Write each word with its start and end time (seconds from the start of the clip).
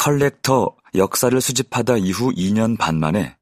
컬렉터 0.00 0.74
역사를 0.94 1.38
수집하다 1.38 1.98
이후 1.98 2.32
2년 2.32 2.78
반 2.78 2.98
만에 2.98 3.36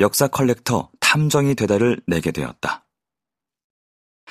역사 0.00 0.26
컬렉터 0.26 0.90
탐정이 0.98 1.54
되다를 1.54 2.00
내게 2.08 2.32
되었다. 2.32 2.84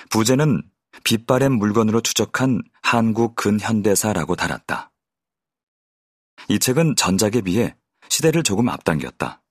부제는 0.09 0.61
빛바랜 1.05 1.53
물건으로 1.53 2.01
추적한 2.01 2.61
한국 2.81 3.37
근현대사라고 3.37 4.35
달았다. 4.35 4.91
이 6.49 6.59
책은 6.59 6.97
전작에 6.97 7.39
비해 7.39 7.77
시대를 8.09 8.43
조금 8.43 8.67
앞당겼다. 8.67 9.41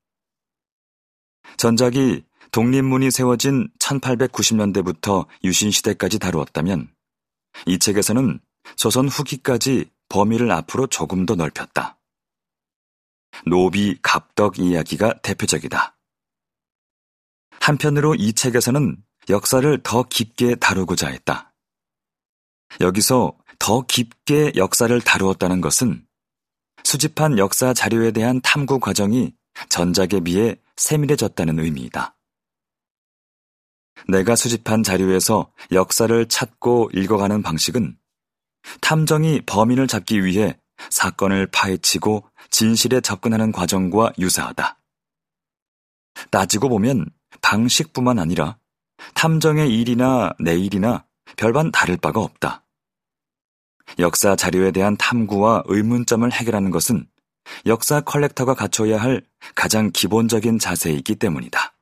전작이 1.57 2.27
독립문이 2.51 3.11
세워진 3.11 3.71
1890년대부터 3.79 5.27
유신시대까지 5.45 6.19
다루었다면 6.19 6.95
이 7.65 7.79
책에서는 7.79 8.39
조선 8.77 9.09
후기까지 9.09 9.91
범위를 10.11 10.51
앞으로 10.53 10.89
조금 10.89 11.25
더 11.25 11.37
넓혔다. 11.37 11.97
노비 13.47 13.99
갑덕 14.03 14.59
이야기가 14.59 15.21
대표적이다. 15.23 15.97
한편으로 17.61 18.15
이 18.15 18.33
책에서는 18.33 18.97
역사를 19.31 19.83
더 19.83 20.03
깊게 20.03 20.57
다루고자 20.57 21.09
했다. 21.09 21.55
여기서 22.81 23.37
더 23.59 23.83
깊게 23.83 24.53
역사를 24.57 25.01
다루었다는 25.01 25.61
것은 25.61 26.05
수집한 26.85 27.39
역사 27.39 27.73
자료에 27.73 28.11
대한 28.11 28.41
탐구 28.41 28.81
과정이 28.81 29.33
전작에 29.69 30.21
비해 30.25 30.57
세밀해졌다는 30.77 31.61
의미이다. 31.61 32.17
내가 34.09 34.35
수집한 34.35 34.83
자료에서 34.83 35.53
역사를 35.71 36.27
찾고 36.27 36.91
읽어가는 36.93 37.43
방식은 37.43 37.97
탐정이 38.81 39.43
범인을 39.47 39.87
잡기 39.87 40.25
위해 40.25 40.59
사건을 40.91 41.47
파헤치고 41.47 42.29
진실에 42.51 43.01
접근하는 43.01 43.53
과정과 43.53 44.13
유사하다. 44.19 44.79
따지고 46.31 46.69
보면 46.69 47.07
방식뿐만 47.41 48.19
아니라 48.19 48.59
탐정의 49.15 49.79
일이나 49.79 50.33
내 50.39 50.57
일이나 50.57 51.05
별반 51.37 51.71
다를 51.73 51.97
바가 51.97 52.21
없다. 52.21 52.65
역사 53.99 54.37
자료에 54.37 54.71
대한 54.71 54.97
탐구와 54.97 55.65
의문점을 55.67 56.31
해결하는 56.31 56.71
것은 56.71 57.07
역사 57.67 58.01
컬렉터가 58.01 58.55
갖춰야 58.55 59.01
할 59.01 59.23
가장 59.55 59.91
기본적인 59.93 60.59
자세이기 60.59 61.17
때문이다. 61.17 61.75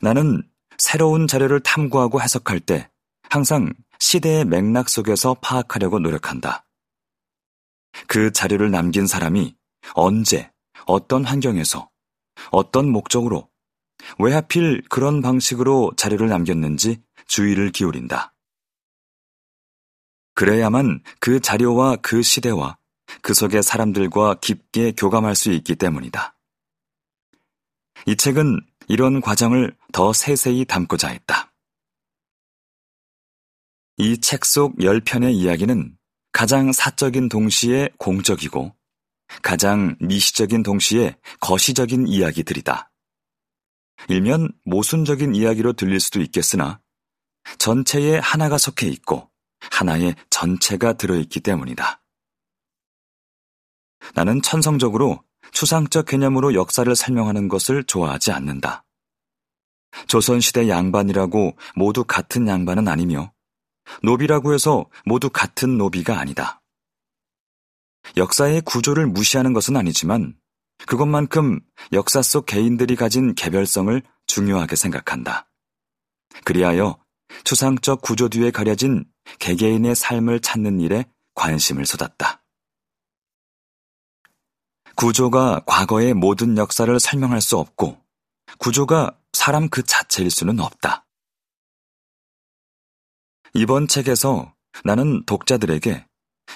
나는 0.00 0.42
새로운 0.78 1.26
자료를 1.26 1.60
탐구하고 1.60 2.20
해석할 2.20 2.60
때 2.60 2.90
항상 3.28 3.72
시대의 3.98 4.44
맥락 4.44 4.88
속에서 4.88 5.34
파악하려고 5.34 5.98
노력한다. 6.00 6.64
그 8.06 8.32
자료를 8.32 8.70
남긴 8.70 9.06
사람이 9.06 9.54
언제, 9.94 10.50
어떤 10.86 11.24
환경에서, 11.24 11.90
어떤 12.50 12.90
목적으로, 12.90 13.50
왜 14.18 14.32
하필 14.32 14.82
그런 14.88 15.22
방식으로 15.22 15.92
자료를 15.96 16.28
남겼는지 16.28 17.02
주의를 17.26 17.70
기울인다. 17.70 18.34
그래야만 20.34 21.02
그 21.20 21.40
자료와 21.40 21.96
그 21.96 22.22
시대와 22.22 22.78
그 23.20 23.34
속의 23.34 23.62
사람들과 23.62 24.36
깊게 24.40 24.92
교감할 24.96 25.36
수 25.36 25.52
있기 25.52 25.76
때문이다. 25.76 26.36
이 28.06 28.16
책은 28.16 28.60
이런 28.88 29.20
과정을 29.20 29.76
더 29.92 30.12
세세히 30.12 30.64
담고자 30.64 31.08
했다. 31.08 31.52
이 33.98 34.16
책 34.18 34.44
속 34.44 34.76
10편의 34.78 35.34
이야기는 35.34 35.96
가장 36.42 36.72
사적인 36.72 37.28
동시에 37.28 37.90
공적이고 37.98 38.74
가장 39.42 39.94
미시적인 40.00 40.64
동시에 40.64 41.16
거시적인 41.38 42.08
이야기들이다. 42.08 42.90
일면 44.08 44.50
모순적인 44.64 45.36
이야기로 45.36 45.74
들릴 45.74 46.00
수도 46.00 46.20
있겠으나 46.20 46.80
전체에 47.58 48.18
하나가 48.18 48.58
속해 48.58 48.88
있고 48.88 49.30
하나의 49.70 50.16
전체가 50.30 50.94
들어있기 50.94 51.38
때문이다. 51.38 52.02
나는 54.14 54.42
천성적으로 54.42 55.22
추상적 55.52 56.06
개념으로 56.06 56.54
역사를 56.54 56.92
설명하는 56.96 57.46
것을 57.46 57.84
좋아하지 57.84 58.32
않는다. 58.32 58.84
조선시대 60.08 60.68
양반이라고 60.68 61.56
모두 61.76 62.02
같은 62.02 62.48
양반은 62.48 62.88
아니며 62.88 63.32
노비라고 64.02 64.54
해서 64.54 64.86
모두 65.04 65.30
같은 65.30 65.78
노비가 65.78 66.18
아니다. 66.18 66.62
역사의 68.16 68.62
구조를 68.62 69.06
무시하는 69.06 69.52
것은 69.52 69.76
아니지만 69.76 70.34
그것만큼 70.86 71.60
역사 71.92 72.22
속 72.22 72.46
개인들이 72.46 72.96
가진 72.96 73.34
개별성을 73.34 74.02
중요하게 74.26 74.76
생각한다. 74.76 75.48
그리하여 76.44 76.98
추상적 77.44 78.02
구조 78.02 78.28
뒤에 78.28 78.50
가려진 78.50 79.04
개개인의 79.38 79.94
삶을 79.94 80.40
찾는 80.40 80.80
일에 80.80 81.04
관심을 81.34 81.86
쏟았다. 81.86 82.42
구조가 84.96 85.62
과거의 85.66 86.14
모든 86.14 86.58
역사를 86.58 86.98
설명할 87.00 87.40
수 87.40 87.56
없고 87.56 87.98
구조가 88.58 89.16
사람 89.32 89.68
그 89.68 89.82
자체일 89.82 90.30
수는 90.30 90.60
없다. 90.60 91.06
이번 93.54 93.86
책에서 93.86 94.54
나는 94.84 95.24
독자들에게 95.26 96.06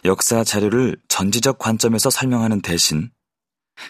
역사 0.07 0.45
자료를 0.45 0.97
전지적 1.09 1.59
관점에서 1.59 2.09
설명하는 2.09 2.63
대신 2.63 3.11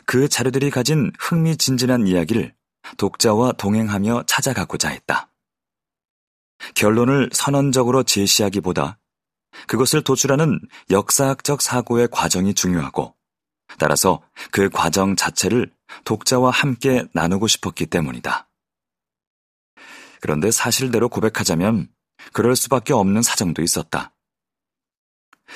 그 0.07 0.29
자료들이 0.29 0.71
가진 0.71 1.13
흥미진진한 1.21 2.09
이야기를 2.09 2.53
독자와 2.97 3.53
동행하며 3.53 4.25
찾아가고자 4.27 4.89
했다. 4.89 5.31
결론을 6.75 7.31
선언적으로 7.33 8.03
제시하기보다 8.03 8.99
그것을 9.69 10.03
도출하는 10.03 10.59
역사학적 10.91 11.63
사고의 11.63 12.09
과정이 12.11 12.55
중요하고 12.55 13.15
따라서 13.79 14.21
그 14.51 14.69
과정 14.69 15.15
자체를 15.15 15.73
독자와 16.05 16.51
함께 16.51 17.05
나누고 17.13 17.47
싶었기 17.47 17.87
때문이다. 17.87 18.49
그런데 20.21 20.51
사실대로 20.51 21.09
고백하자면 21.09 21.89
그럴 22.33 22.57
수밖에 22.57 22.93
없는 22.93 23.23
사정도 23.23 23.63
있었다. 23.63 24.13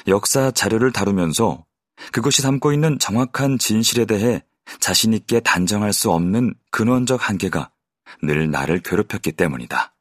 역사 0.06 0.50
자료를 0.50 0.92
다루면서 0.92 1.64
그것이 2.12 2.42
담고 2.42 2.72
있는 2.72 2.98
정확한 2.98 3.58
진실에 3.58 4.04
대해 4.04 4.42
자신있게 4.78 5.40
단정할 5.40 5.92
수 5.92 6.10
없는 6.10 6.54
근원적 6.70 7.28
한계가 7.28 7.72
늘 8.22 8.50
나를 8.50 8.80
괴롭혔기 8.80 9.32
때문이다. 9.32 9.94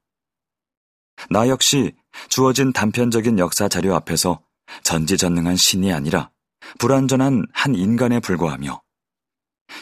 나 1.30 1.48
역시 1.48 1.96
주어진 2.30 2.72
단편적인 2.72 3.40
역사 3.40 3.68
자료 3.68 3.96
앞에서 3.96 4.42
전지전능한 4.84 5.56
신이 5.56 5.92
아니라 5.92 6.32
불완전한 6.78 7.46
한 7.52 7.76
인간에 7.76 8.20
불과하며 8.20 8.82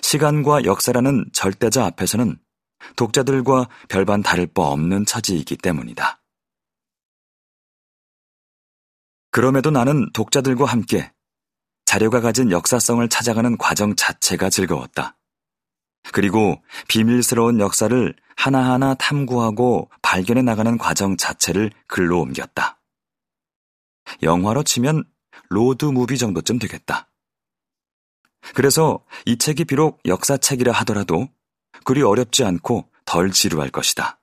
시간과 0.02 0.64
역사라는 0.66 1.26
절대자 1.34 1.86
앞에서는 1.86 2.38
독자들과 2.96 3.68
별반 3.90 4.22
다를 4.22 4.48
바 4.48 4.64
없는 4.64 5.06
처지이기 5.06 5.58
때문이다. 5.58 6.22
그럼에도 9.38 9.70
나는 9.70 10.12
독자들과 10.14 10.66
함께 10.66 11.14
자료가 11.86 12.22
가진 12.22 12.50
역사성을 12.50 13.08
찾아가는 13.08 13.56
과정 13.60 13.96
자체가 13.96 14.50
즐거웠다. 14.50 15.16
그리고 16.12 16.60
비밀스러운 16.88 17.60
역사를 17.60 18.16
하나하나 18.36 18.96
탐구하고 18.96 19.92
발견해 20.02 20.42
나가는 20.42 20.76
과정 20.80 21.18
자체를 21.18 21.70
글로 21.86 22.22
옮겼다. 22.22 22.82
영화로 24.24 24.64
치면 24.64 25.04
로드 25.50 25.86
무비 25.86 26.18
정도쯤 26.18 26.58
되겠다. 26.58 27.08
그래서 28.56 29.06
이 29.28 29.38
책이 29.38 29.66
비록 29.66 30.00
역사책이라 30.08 30.72
하더라도 30.72 31.30
그리 31.84 32.02
어렵지 32.02 32.44
않고 32.44 32.90
덜 33.06 33.30
지루할 33.30 33.70
것이다. 33.70 34.20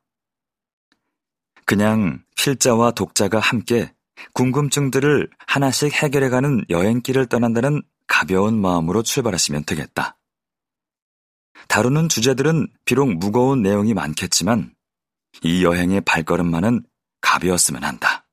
그냥 1.67 2.25
필자와 2.37 2.91
독자가 2.91 3.39
함께 3.39 3.95
궁금증들을 4.33 5.31
하나씩 5.47 5.93
해결해가는 5.93 6.67
여행길을 6.71 7.27
떠난다는 7.27 7.83
가벼운 8.07 8.61
마음으로 8.61 9.03
출발하시면 9.03 9.65
되겠다. 9.65 10.19
다루는 11.69 12.09
주제들은 12.09 12.69
비록 12.85 13.13
무거운 13.13 13.63
내용이 13.63 13.95
많겠지만 13.95 14.75
이 15.43 15.65
여행의 15.65 16.03
발걸음만은 16.03 16.85
가벼웠으면 17.21 17.85
한다. 17.85 18.24